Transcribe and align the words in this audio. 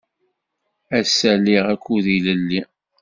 Ass-a, 0.99 1.33
liɣ 1.35 1.65
akud 1.73 2.05
ilelli. 2.15 2.61